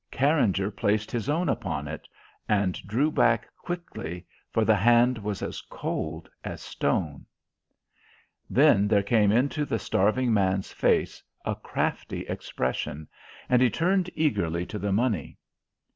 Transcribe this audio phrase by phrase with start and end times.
[0.11, 2.07] Carringer placed his own upon it,
[2.49, 7.23] and drew back quickly, for the hand was as cold as stone!
[8.49, 13.07] Then there came into the starving man's face a crafty expression,
[13.47, 15.37] and he turned eagerly to the money.